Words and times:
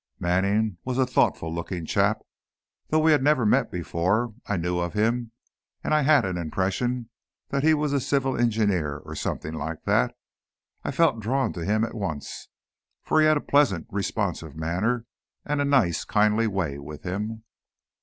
Manning 0.17 0.79
was 0.83 0.97
a 0.97 1.05
thoughtful 1.05 1.53
looking 1.53 1.85
chap. 1.85 2.21
Though 2.87 2.97
we 3.01 3.11
had 3.11 3.21
never 3.21 3.45
met 3.45 3.69
before, 3.71 4.33
I 4.47 4.57
knew 4.57 4.79
of 4.79 4.93
him 4.95 5.31
and 5.83 5.93
I 5.93 6.01
had 6.01 6.25
an 6.25 6.39
impression 6.39 7.11
that 7.49 7.61
he 7.61 7.75
was 7.75 7.93
a 7.93 7.99
civil 7.99 8.35
engineer 8.35 8.97
or 9.05 9.13
something 9.13 9.53
like 9.53 9.83
that. 9.83 10.15
I 10.83 10.89
felt 10.89 11.19
drawn 11.19 11.53
to 11.53 11.63
him 11.63 11.83
at 11.83 11.93
once, 11.93 12.47
for 13.03 13.19
he 13.21 13.27
had 13.27 13.37
a 13.37 13.41
pleasant, 13.41 13.85
responsive 13.91 14.55
manner 14.55 15.05
and 15.45 15.61
a 15.61 15.65
nice, 15.65 16.03
kindly 16.03 16.47
way 16.47 16.79
with 16.79 17.03
him. 17.03 17.43